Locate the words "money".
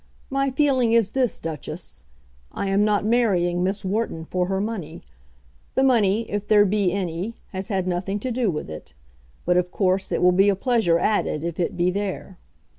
4.59-5.03, 5.83-6.21